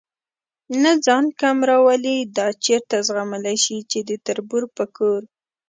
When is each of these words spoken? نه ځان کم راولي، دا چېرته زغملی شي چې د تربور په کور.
نه 0.81 0.91
ځان 1.05 1.25
کم 1.41 1.57
راولي، 1.69 2.17
دا 2.37 2.47
چېرته 2.65 2.95
زغملی 3.07 3.57
شي 3.65 3.77
چې 3.91 3.99
د 4.09 4.11
تربور 4.25 4.63
په 4.77 4.83
کور. 4.97 5.21